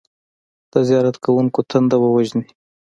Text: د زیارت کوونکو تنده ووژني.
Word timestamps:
د 0.71 0.73
زیارت 0.87 1.15
کوونکو 1.23 1.59
تنده 1.69 1.97
ووژني. 1.99 2.47